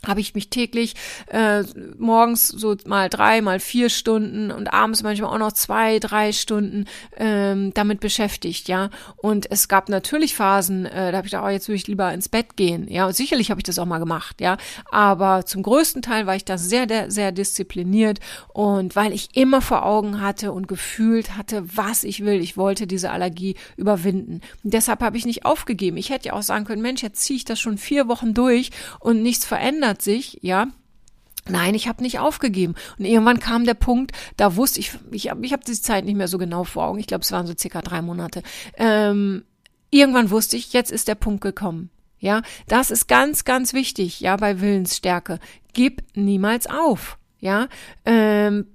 habe 0.06 0.20
ich 0.20 0.34
mich 0.34 0.48
täglich 0.48 0.94
äh, 1.26 1.62
morgens 1.98 2.48
so 2.48 2.76
mal 2.86 3.08
drei, 3.08 3.42
mal 3.42 3.60
vier 3.60 3.90
Stunden 3.90 4.50
und 4.50 4.72
abends 4.72 5.02
manchmal 5.02 5.32
auch 5.34 5.38
noch 5.38 5.52
zwei, 5.52 5.98
drei 5.98 6.32
Stunden 6.32 6.86
ähm, 7.16 7.72
damit 7.74 8.00
beschäftigt, 8.00 8.68
ja. 8.68 8.90
Und 9.16 9.50
es 9.50 9.68
gab 9.68 9.88
natürlich 9.88 10.34
Phasen, 10.34 10.86
äh, 10.86 11.10
da 11.10 11.18
habe 11.18 11.26
ich 11.26 11.32
gedacht, 11.32 11.46
oh, 11.46 11.50
jetzt 11.50 11.68
würde 11.68 11.76
ich 11.76 11.86
lieber 11.86 12.12
ins 12.12 12.28
Bett 12.28 12.56
gehen, 12.56 12.88
ja. 12.88 13.06
Und 13.06 13.14
sicherlich 13.14 13.50
habe 13.50 13.60
ich 13.60 13.64
das 13.64 13.78
auch 13.78 13.86
mal 13.86 13.98
gemacht, 13.98 14.40
ja. 14.40 14.56
Aber 14.90 15.44
zum 15.44 15.62
größten 15.62 16.02
Teil 16.02 16.26
war 16.26 16.36
ich 16.36 16.44
da 16.44 16.56
sehr, 16.56 17.10
sehr 17.10 17.32
diszipliniert 17.32 18.20
und 18.48 18.96
weil 18.96 19.12
ich 19.12 19.36
immer 19.36 19.60
vor 19.60 19.84
Augen 19.84 20.20
hatte 20.20 20.52
und 20.52 20.66
gefühlt 20.66 21.36
hatte, 21.36 21.62
was 21.76 22.04
ich 22.04 22.24
will. 22.24 22.40
Ich 22.40 22.56
wollte 22.56 22.86
diese 22.86 23.10
Allergie 23.10 23.56
überwinden. 23.76 24.40
Und 24.64 24.72
deshalb 24.74 25.00
habe 25.00 25.16
ich 25.16 25.26
nicht 25.26 25.44
aufgegeben. 25.44 25.96
Ich 25.98 26.10
hätte 26.10 26.28
ja 26.28 26.32
auch 26.34 26.42
sagen 26.42 26.64
können, 26.64 26.82
Mensch, 26.82 27.02
jetzt 27.02 27.22
ziehe 27.22 27.36
ich 27.36 27.44
das 27.44 27.60
schon 27.60 27.76
vier 27.76 28.08
Wochen 28.08 28.32
durch 28.34 28.70
und 29.00 29.22
nichts 29.22 29.44
verändert 29.44 29.89
verändert 29.90 30.02
sich, 30.02 30.38
ja. 30.42 30.68
Nein, 31.48 31.74
ich 31.74 31.88
habe 31.88 32.02
nicht 32.02 32.18
aufgegeben. 32.18 32.74
Und 32.98 33.06
irgendwann 33.06 33.40
kam 33.40 33.64
der 33.64 33.74
Punkt, 33.74 34.12
da 34.36 34.56
wusste 34.56 34.78
ich, 34.80 34.92
ich 35.10 35.30
habe 35.30 35.44
ich 35.44 35.52
hab 35.52 35.64
diese 35.64 35.82
Zeit 35.82 36.04
nicht 36.04 36.16
mehr 36.16 36.28
so 36.28 36.38
genau 36.38 36.64
vor 36.64 36.84
Augen. 36.84 37.00
Ich 37.00 37.06
glaube, 37.06 37.22
es 37.22 37.32
waren 37.32 37.46
so 37.46 37.54
circa 37.58 37.80
drei 37.80 38.02
Monate. 38.02 38.42
Ähm, 38.76 39.44
irgendwann 39.90 40.30
wusste 40.30 40.56
ich, 40.56 40.72
jetzt 40.72 40.92
ist 40.92 41.08
der 41.08 41.14
Punkt 41.14 41.40
gekommen. 41.40 41.90
Ja, 42.18 42.42
das 42.68 42.90
ist 42.90 43.08
ganz, 43.08 43.44
ganz 43.44 43.72
wichtig, 43.72 44.20
ja, 44.20 44.36
bei 44.36 44.60
Willensstärke. 44.60 45.38
Gib 45.72 46.02
niemals 46.14 46.66
auf. 46.66 47.16
Ja, 47.38 47.68
ähm, 48.04 48.66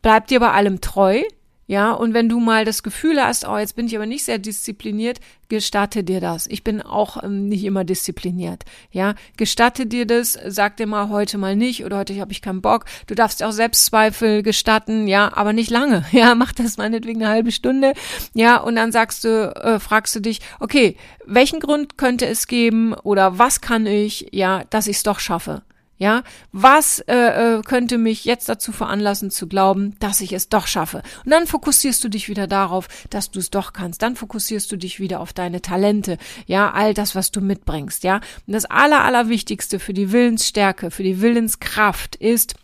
bleib 0.00 0.28
dir 0.28 0.40
bei 0.40 0.52
allem 0.52 0.80
treu, 0.80 1.20
ja, 1.66 1.92
und 1.92 2.12
wenn 2.12 2.28
du 2.28 2.40
mal 2.40 2.64
das 2.64 2.82
Gefühl 2.82 3.22
hast, 3.22 3.48
oh, 3.48 3.56
jetzt 3.56 3.74
bin 3.74 3.86
ich 3.86 3.96
aber 3.96 4.04
nicht 4.04 4.24
sehr 4.24 4.38
diszipliniert, 4.38 5.18
gestatte 5.48 6.04
dir 6.04 6.20
das. 6.20 6.46
Ich 6.46 6.62
bin 6.62 6.82
auch 6.82 7.22
ähm, 7.22 7.48
nicht 7.48 7.64
immer 7.64 7.84
diszipliniert. 7.84 8.64
Ja, 8.90 9.14
gestatte 9.36 9.86
dir 9.86 10.06
das, 10.06 10.38
sag 10.46 10.76
dir 10.76 10.86
mal 10.86 11.08
heute 11.08 11.38
mal 11.38 11.56
nicht 11.56 11.84
oder 11.84 11.98
heute 11.98 12.20
habe 12.20 12.32
ich 12.32 12.42
keinen 12.42 12.60
Bock. 12.60 12.84
Du 13.06 13.14
darfst 13.14 13.42
auch 13.42 13.52
Selbstzweifel 13.52 14.42
gestatten, 14.42 15.08
ja, 15.08 15.34
aber 15.34 15.52
nicht 15.52 15.70
lange. 15.70 16.04
Ja, 16.14 16.36
mach 16.36 16.52
das 16.52 16.76
meinetwegen 16.76 17.22
eine 17.22 17.32
halbe 17.32 17.50
Stunde. 17.50 17.92
Ja, 18.34 18.58
und 18.58 18.76
dann 18.76 18.92
sagst 18.92 19.24
du, 19.24 19.52
äh, 19.56 19.80
fragst 19.80 20.14
du 20.14 20.20
dich, 20.20 20.40
okay, 20.60 20.96
welchen 21.26 21.58
Grund 21.58 21.98
könnte 21.98 22.26
es 22.26 22.46
geben 22.46 22.94
oder 22.94 23.38
was 23.38 23.60
kann 23.60 23.86
ich, 23.86 24.28
ja, 24.30 24.62
dass 24.70 24.86
ich 24.86 24.98
es 24.98 25.02
doch 25.02 25.18
schaffe? 25.18 25.62
Ja, 25.96 26.24
was 26.50 26.98
äh, 27.06 27.58
äh, 27.58 27.62
könnte 27.62 27.98
mich 27.98 28.24
jetzt 28.24 28.48
dazu 28.48 28.72
veranlassen 28.72 29.30
zu 29.30 29.46
glauben, 29.46 29.94
dass 30.00 30.20
ich 30.20 30.32
es 30.32 30.48
doch 30.48 30.66
schaffe? 30.66 31.02
Und 31.24 31.30
dann 31.30 31.46
fokussierst 31.46 32.02
du 32.02 32.08
dich 32.08 32.28
wieder 32.28 32.48
darauf, 32.48 32.88
dass 33.10 33.30
du 33.30 33.38
es 33.38 33.50
doch 33.50 33.72
kannst. 33.72 34.02
Dann 34.02 34.16
fokussierst 34.16 34.70
du 34.72 34.76
dich 34.76 34.98
wieder 34.98 35.20
auf 35.20 35.32
deine 35.32 35.62
Talente, 35.62 36.18
ja, 36.46 36.72
all 36.72 36.94
das, 36.94 37.14
was 37.14 37.30
du 37.30 37.40
mitbringst, 37.40 38.02
ja. 38.02 38.16
Und 38.46 38.54
das 38.54 38.64
aller, 38.64 39.04
allerwichtigste 39.04 39.78
für 39.78 39.94
die 39.94 40.10
Willensstärke, 40.10 40.90
für 40.90 41.04
die 41.04 41.20
Willenskraft 41.20 42.16
ist, 42.16 42.56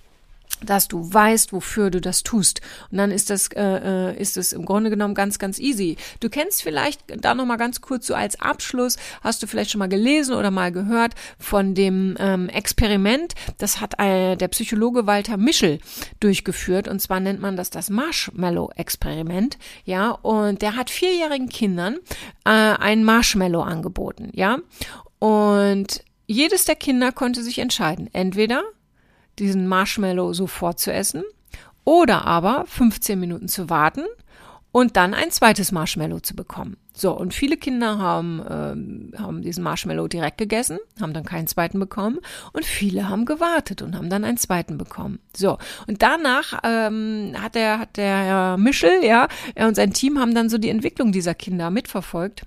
dass 0.65 0.89
du 0.89 1.13
weißt, 1.13 1.53
wofür 1.53 1.91
du 1.91 2.01
das 2.01 2.23
tust. 2.23 2.61
Und 2.91 2.99
dann 2.99 3.11
ist 3.11 3.31
das, 3.31 3.49
äh, 3.49 4.11
äh 4.13 4.21
ist 4.21 4.37
es 4.37 4.53
im 4.53 4.65
Grunde 4.65 4.91
genommen 4.91 5.15
ganz, 5.15 5.39
ganz 5.39 5.59
easy. 5.59 5.97
Du 6.21 6.29
kennst 6.29 6.63
vielleicht, 6.63 7.01
da 7.25 7.35
nochmal 7.35 7.57
ganz 7.57 7.81
kurz 7.81 8.07
so 8.07 8.15
als 8.15 8.41
Abschluss, 8.41 8.97
hast 9.23 9.43
du 9.43 9.47
vielleicht 9.47 9.71
schon 9.71 9.79
mal 9.79 9.89
gelesen 9.89 10.35
oder 10.35 10.51
mal 10.51 10.73
gehört 10.73 11.15
von 11.39 11.75
dem 11.75 12.17
ähm, 12.19 12.49
Experiment, 12.49 13.35
das 13.59 13.81
hat 13.81 13.99
äh, 13.99 14.37
der 14.37 14.49
Psychologe 14.49 15.07
Walter 15.07 15.37
Mischel 15.37 15.79
durchgeführt. 16.21 16.89
Und 16.89 17.01
zwar 17.01 17.21
nennt 17.21 17.41
man 17.41 17.57
das 17.57 17.71
das 17.71 17.91
Marshmallow-Experiment. 17.91 19.59
Ja, 19.85 20.11
und 20.11 20.63
der 20.63 20.77
hat 20.77 20.91
vierjährigen 20.91 21.49
Kindern 21.49 21.97
äh, 22.45 22.51
ein 22.51 23.05
Marshmallow 23.05 23.63
angeboten. 23.63 24.31
Ja, 24.35 24.59
und 25.19 26.05
jedes 26.27 26.65
der 26.65 26.77
Kinder 26.77 27.13
konnte 27.13 27.43
sich 27.43 27.59
entscheiden, 27.59 28.09
entweder 28.13 28.63
diesen 29.39 29.67
Marshmallow 29.67 30.33
sofort 30.33 30.79
zu 30.79 30.93
essen 30.93 31.23
oder 31.85 32.27
aber 32.27 32.65
15 32.67 33.19
Minuten 33.19 33.49
zu 33.49 33.71
warten 33.71 34.05
und 34.73 34.97
dann 34.97 35.15
ein 35.15 35.31
zweites 35.31 35.73
Marshmallow 35.73 36.21
zu 36.21 36.37
bekommen. 36.37 36.77
So, 36.95 37.13
und 37.13 37.33
viele 37.33 37.57
Kinder 37.57 37.99
haben, 37.99 38.43
ähm, 38.49 39.13
haben 39.17 39.43
diesen 39.43 39.65
Marshmallow 39.65 40.07
direkt 40.07 40.39
gegessen, 40.39 40.79
haben 41.01 41.15
dann 41.15 41.25
keinen 41.25 41.47
zweiten 41.47 41.81
bekommen 41.81 42.19
und 42.53 42.65
viele 42.65 43.09
haben 43.09 43.25
gewartet 43.25 43.83
und 43.83 43.97
haben 43.97 44.11
dann 44.11 44.25
einen 44.25 44.37
zweiten 44.37 44.77
bekommen. 44.77 45.19
So, 45.35 45.57
und 45.87 46.03
danach 46.03 46.61
ähm, 46.63 47.35
hat 47.41 47.55
der, 47.55 47.79
hat 47.79 47.97
der 47.97 48.17
Herr 48.19 48.57
Mischel, 48.59 49.03
ja, 49.03 49.29
er 49.55 49.69
und 49.69 49.77
sein 49.77 49.93
Team 49.93 50.19
haben 50.19 50.35
dann 50.35 50.49
so 50.49 50.59
die 50.59 50.69
Entwicklung 50.69 51.11
dieser 51.11 51.35
Kinder 51.35 51.71
mitverfolgt 51.71 52.43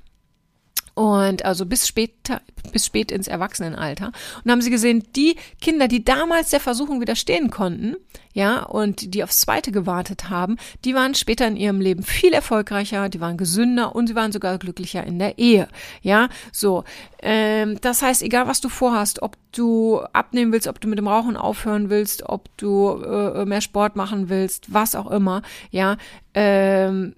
und 0.95 1.43
also 1.43 1.65
bis 1.65 1.87
später, 1.87 2.41
bis 2.71 2.85
spät 2.85 3.11
ins 3.11 3.27
Erwachsenenalter. 3.27 4.11
Und 4.43 4.51
haben 4.51 4.61
sie 4.61 4.69
gesehen, 4.69 5.03
die 5.15 5.35
Kinder, 5.59 5.87
die 5.87 6.05
damals 6.05 6.51
der 6.51 6.59
Versuchung 6.59 7.01
widerstehen 7.01 7.49
konnten, 7.49 7.95
ja, 8.33 8.63
und 8.63 9.13
die 9.13 9.23
aufs 9.23 9.39
Zweite 9.39 9.71
gewartet 9.71 10.29
haben, 10.29 10.57
die 10.85 10.93
waren 10.93 11.15
später 11.15 11.47
in 11.47 11.55
ihrem 11.55 11.81
Leben 11.81 12.03
viel 12.03 12.33
erfolgreicher, 12.33 13.09
die 13.09 13.21
waren 13.21 13.37
gesünder 13.37 13.95
und 13.95 14.07
sie 14.07 14.15
waren 14.15 14.31
sogar 14.31 14.57
glücklicher 14.57 15.03
in 15.03 15.19
der 15.19 15.39
Ehe, 15.39 15.67
ja, 16.01 16.29
so. 16.51 16.83
Ähm, 17.21 17.79
das 17.81 18.01
heißt, 18.01 18.21
egal 18.21 18.47
was 18.47 18.61
du 18.61 18.69
vorhast, 18.69 19.21
ob 19.21 19.37
du 19.51 20.01
abnehmen 20.13 20.51
willst, 20.51 20.67
ob 20.67 20.81
du 20.81 20.87
mit 20.87 20.97
dem 20.99 21.07
Rauchen 21.07 21.37
aufhören 21.37 21.89
willst, 21.89 22.23
ob 22.27 22.55
du 22.57 23.01
äh, 23.03 23.45
mehr 23.45 23.61
Sport 23.61 23.95
machen 23.95 24.29
willst, 24.29 24.73
was 24.73 24.95
auch 24.95 25.09
immer, 25.09 25.41
ja, 25.71 25.97
ähm, 26.33 27.15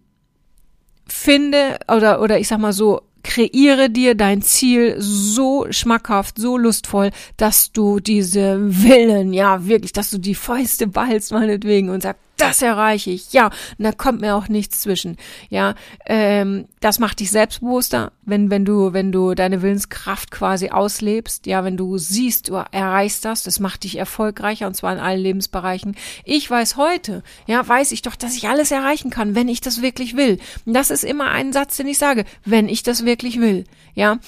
finde 1.08 1.78
oder 1.88 2.22
oder 2.22 2.40
ich 2.40 2.48
sag 2.48 2.60
mal 2.60 2.74
so 2.74 3.02
kreiere 3.26 3.90
dir 3.90 4.16
dein 4.16 4.42
Ziel 4.42 4.96
so 5.00 5.66
schmackhaft, 5.72 6.38
so 6.38 6.58
lustvoll, 6.58 7.10
dass 7.38 7.72
du 7.72 8.00
diese 8.00 8.58
Willen, 8.84 9.34
ja 9.34 9.66
wirklich, 9.66 9.92
dass 9.92 10.12
du 10.12 10.20
die 10.20 10.36
Fäuste 10.36 10.88
ballst 10.88 11.32
meinetwegen 11.32 11.90
und 11.90 12.04
sagst, 12.04 12.22
das 12.38 12.62
erreiche 12.62 13.12
ich, 13.12 13.34
ja, 13.34 13.48
und 13.48 13.84
da 13.84 13.92
kommt 13.92 14.22
mir 14.22 14.36
auch 14.36 14.48
nichts 14.48 14.82
zwischen, 14.82 15.18
ja, 15.50 15.76
ähm, 16.06 16.68
das 16.80 17.00
macht 17.00 17.20
dich 17.20 17.32
selbstbewusster, 17.32 18.12
wenn, 18.24 18.50
wenn 18.50 18.66
du, 18.66 18.94
wenn 18.94 19.12
du 19.12 19.34
deine 19.36 19.62
Willenskraft 19.62 20.32
quasi 20.32 20.70
auslebst, 20.70 21.46
ja, 21.46 21.64
wenn 21.64 21.78
du 21.78 21.98
siehst, 21.98 22.50
du 22.50 22.56
erreichst 22.72 23.26
das, 23.26 23.44
das 23.44 23.60
macht 23.60 23.84
dich 23.84 23.98
erfolgreicher 23.98 24.68
und 24.68 24.76
zwar 24.76 24.94
in 24.94 25.00
allen 25.00 25.22
Lebensbereichen. 25.22 25.96
Ich 26.24 26.50
weiß 26.50 26.78
heute, 26.78 27.24
ja, 27.48 27.68
weiß 27.68 27.92
ich 27.92 28.02
doch, 28.02 28.16
dass 28.16 28.36
ich 28.36 28.48
alles 28.48 28.72
erreichen 28.72 29.10
kann, 29.10 29.36
wenn 29.36 29.48
ich 29.48 29.62
das 29.62 29.82
wirklich 29.82 30.16
will. 30.16 30.40
Und 30.66 30.74
das 30.74 30.90
ist 30.90 31.04
immer 31.04 31.32
ein 31.32 31.54
Satz, 31.54 31.78
den 31.78 31.88
ich 31.88 31.98
sage, 31.98 32.26
wenn 32.44 32.68
ich 32.68 32.84
das 32.84 33.06
wirklich 33.06 33.40
will, 33.40 33.66
ja, 33.94 34.20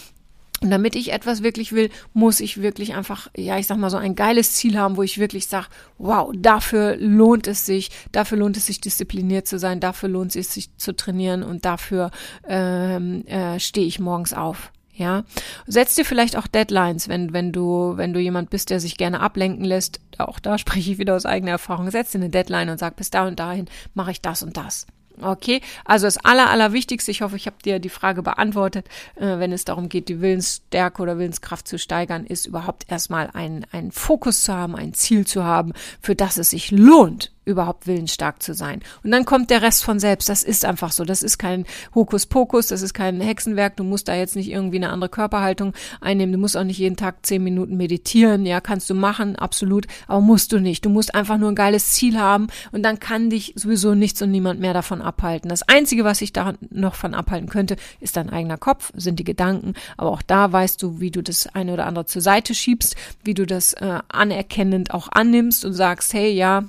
und 0.61 0.71
damit 0.71 0.95
ich 0.95 1.11
etwas 1.11 1.43
wirklich 1.43 1.71
will, 1.71 1.89
muss 2.13 2.39
ich 2.39 2.61
wirklich 2.61 2.95
einfach, 2.95 3.29
ja, 3.37 3.59
ich 3.59 3.67
sag 3.67 3.77
mal 3.77 3.91
so 3.91 3.97
ein 3.97 4.15
geiles 4.15 4.53
Ziel 4.53 4.77
haben, 4.77 4.97
wo 4.97 5.03
ich 5.03 5.19
wirklich 5.19 5.47
sage, 5.47 5.67
wow, 5.99 6.31
dafür 6.35 6.95
lohnt 6.97 7.45
es 7.47 7.65
sich, 7.65 7.91
dafür 8.11 8.39
lohnt 8.39 8.57
es 8.57 8.65
sich 8.65 8.81
diszipliniert 8.81 9.47
zu 9.47 9.59
sein, 9.59 9.79
dafür 9.79 10.09
lohnt 10.09 10.35
es 10.35 10.53
sich 10.53 10.75
zu 10.77 10.95
trainieren 10.95 11.43
und 11.43 11.63
dafür 11.65 12.09
ähm, 12.47 13.25
äh, 13.27 13.59
stehe 13.59 13.85
ich 13.85 13.99
morgens 13.99 14.33
auf. 14.33 14.71
Ja, 14.95 15.25
setz 15.67 15.93
dir 15.93 16.05
vielleicht 16.05 16.35
auch 16.35 16.47
Deadlines, 16.47 17.07
wenn 17.07 17.31
wenn 17.31 17.51
du 17.51 17.93
wenn 17.97 18.13
du 18.13 18.19
jemand 18.19 18.49
bist, 18.49 18.71
der 18.71 18.79
sich 18.79 18.97
gerne 18.97 19.19
ablenken 19.19 19.63
lässt. 19.63 19.99
Auch 20.17 20.39
da 20.39 20.57
spreche 20.57 20.91
ich 20.91 20.97
wieder 20.97 21.15
aus 21.15 21.27
eigener 21.27 21.51
Erfahrung. 21.51 21.91
Setz 21.91 22.11
dir 22.11 22.17
eine 22.17 22.31
Deadline 22.31 22.69
und 22.69 22.79
sag 22.79 22.95
bis 22.95 23.11
da 23.11 23.27
und 23.27 23.39
dahin 23.39 23.67
mache 23.93 24.09
ich 24.09 24.21
das 24.21 24.41
und 24.41 24.57
das. 24.57 24.87
Okay, 25.19 25.61
also 25.83 26.05
das 26.05 26.17
Aller, 26.17 26.49
Allerwichtigste, 26.49 27.09
ich 27.09 27.21
hoffe, 27.21 27.37
ich 27.37 27.47
habe 27.47 27.57
dir 27.63 27.79
die 27.79 27.89
Frage 27.89 28.21
beantwortet, 28.21 28.87
äh, 29.15 29.39
wenn 29.39 29.51
es 29.51 29.65
darum 29.65 29.89
geht, 29.89 30.09
die 30.09 30.21
Willensstärke 30.21 31.01
oder 31.01 31.17
Willenskraft 31.17 31.67
zu 31.67 31.79
steigern, 31.79 32.25
ist 32.25 32.45
überhaupt 32.45 32.85
erstmal 32.89 33.31
ein, 33.33 33.65
ein 33.71 33.91
Fokus 33.91 34.43
zu 34.43 34.53
haben, 34.53 34.75
ein 34.75 34.93
Ziel 34.93 35.25
zu 35.25 35.43
haben, 35.43 35.73
für 36.01 36.15
das 36.15 36.37
es 36.37 36.51
sich 36.51 36.69
lohnt, 36.69 37.31
überhaupt 37.47 37.87
willensstark 37.87 38.43
zu 38.43 38.53
sein. 38.53 38.81
Und 39.03 39.11
dann 39.11 39.25
kommt 39.25 39.49
der 39.49 39.61
Rest 39.61 39.83
von 39.83 39.99
selbst. 39.99 40.29
Das 40.29 40.43
ist 40.43 40.65
einfach 40.65 40.91
so. 40.91 41.05
Das 41.05 41.23
ist 41.23 41.37
kein 41.37 41.65
Hokuspokus, 41.95 42.67
das 42.67 42.81
ist 42.81 42.93
kein 42.93 43.21
Hexenwerk. 43.21 43.77
Du 43.77 43.83
musst 43.83 44.07
da 44.07 44.15
jetzt 44.15 44.35
nicht 44.35 44.51
irgendwie 44.51 44.77
eine 44.77 44.89
andere 44.89 45.09
Körperhaltung 45.09 45.73
einnehmen. 46.01 46.33
Du 46.33 46.37
musst 46.37 46.57
auch 46.57 46.63
nicht 46.63 46.77
jeden 46.77 46.97
Tag 46.97 47.25
zehn 47.25 47.43
Minuten 47.43 47.77
meditieren. 47.77 48.45
Ja, 48.45 48.59
kannst 48.61 48.89
du 48.89 48.95
machen, 48.95 49.37
absolut. 49.37 49.87
Aber 50.07 50.21
musst 50.21 50.51
du 50.51 50.59
nicht. 50.59 50.85
Du 50.85 50.89
musst 50.89 51.15
einfach 51.15 51.37
nur 51.37 51.49
ein 51.49 51.55
geiles 51.55 51.93
Ziel 51.93 52.19
haben 52.19 52.47
und 52.71 52.83
dann 52.83 52.99
kann 52.99 53.29
dich 53.29 53.53
sowieso 53.55 53.95
nichts 53.95 54.21
und 54.21 54.31
niemand 54.31 54.59
mehr 54.59 54.73
davon 54.73 55.01
abhalten. 55.01 55.49
Das 55.49 55.63
Einzige, 55.63 56.03
was 56.03 56.19
sich 56.19 56.33
da 56.33 56.53
noch 56.69 56.95
von 56.95 57.13
abhalten 57.13 57.47
könnte, 57.47 57.77
ist 58.01 58.17
dein 58.17 58.29
eigener 58.29 58.57
Kopf, 58.57 58.91
sind 58.95 59.19
die 59.19 59.23
Gedanken. 59.23 59.73
Aber 59.95 60.11
auch 60.11 60.21
da 60.21 60.51
weißt 60.51 60.83
du, 60.83 60.99
wie 60.99 61.11
du 61.11 61.23
das 61.23 61.47
eine 61.55 61.73
oder 61.73 61.85
andere 61.85 62.05
zur 62.05 62.21
Seite 62.21 62.53
schiebst, 62.53 62.95
wie 63.23 63.33
du 63.33 63.45
das 63.45 63.73
äh, 63.73 63.99
anerkennend 64.09 64.93
auch 64.93 65.07
annimmst 65.11 65.63
und 65.63 65.73
sagst, 65.73 66.13
hey, 66.13 66.31
ja, 66.31 66.65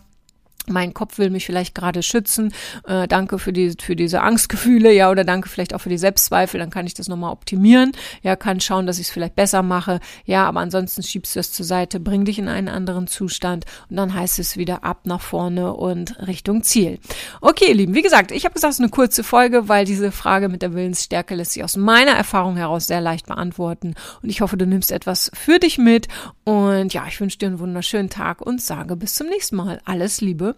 mein 0.70 0.94
Kopf 0.94 1.18
will 1.18 1.30
mich 1.30 1.46
vielleicht 1.46 1.74
gerade 1.74 2.02
schützen. 2.02 2.52
Äh, 2.86 3.08
danke 3.08 3.38
für 3.38 3.52
die 3.52 3.74
für 3.80 3.96
diese 3.96 4.20
Angstgefühle, 4.20 4.92
ja, 4.92 5.10
oder 5.10 5.24
danke 5.24 5.48
vielleicht 5.48 5.74
auch 5.74 5.80
für 5.80 5.88
die 5.88 5.98
Selbstzweifel. 5.98 6.60
Dann 6.60 6.70
kann 6.70 6.86
ich 6.86 6.94
das 6.94 7.08
nochmal 7.08 7.32
optimieren. 7.32 7.92
Ja, 8.22 8.36
kann 8.36 8.60
schauen, 8.60 8.86
dass 8.86 8.98
ich 8.98 9.06
es 9.06 9.12
vielleicht 9.12 9.34
besser 9.34 9.62
mache. 9.62 10.00
Ja, 10.24 10.46
aber 10.46 10.60
ansonsten 10.60 11.02
schiebst 11.02 11.36
du 11.36 11.40
es 11.40 11.52
zur 11.52 11.66
Seite, 11.66 12.00
bring 12.00 12.24
dich 12.24 12.38
in 12.38 12.48
einen 12.48 12.68
anderen 12.68 13.06
Zustand 13.06 13.64
und 13.90 13.96
dann 13.96 14.14
heißt 14.14 14.38
es 14.38 14.56
wieder 14.56 14.84
ab 14.84 15.00
nach 15.04 15.20
vorne 15.20 15.72
und 15.74 16.18
Richtung 16.26 16.62
Ziel. 16.62 16.98
Okay, 17.40 17.68
ihr 17.68 17.74
Lieben, 17.74 17.94
wie 17.94 18.02
gesagt, 18.02 18.32
ich 18.32 18.44
habe 18.44 18.54
gesagt, 18.54 18.72
es 18.72 18.78
ist 18.78 18.82
eine 18.82 18.90
kurze 18.90 19.24
Folge, 19.24 19.68
weil 19.68 19.84
diese 19.84 20.12
Frage 20.12 20.48
mit 20.48 20.62
der 20.62 20.74
Willensstärke 20.74 21.34
lässt 21.34 21.52
sich 21.52 21.64
aus 21.64 21.76
meiner 21.76 22.12
Erfahrung 22.12 22.56
heraus 22.56 22.86
sehr 22.86 23.00
leicht 23.00 23.26
beantworten. 23.26 23.94
Und 24.22 24.28
ich 24.28 24.40
hoffe, 24.40 24.56
du 24.56 24.66
nimmst 24.66 24.92
etwas 24.92 25.30
für 25.34 25.58
dich 25.58 25.78
mit. 25.78 26.08
Und 26.44 26.92
ja, 26.94 27.04
ich 27.06 27.20
wünsche 27.20 27.38
dir 27.38 27.46
einen 27.46 27.58
wunderschönen 27.58 28.10
Tag 28.10 28.40
und 28.40 28.60
sage 28.60 28.96
bis 28.96 29.14
zum 29.14 29.28
nächsten 29.28 29.56
Mal. 29.56 29.80
Alles 29.84 30.20
Liebe 30.20 30.57